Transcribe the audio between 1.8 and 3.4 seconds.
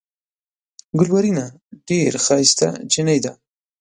ډېره ښائسته جينۍ ده۔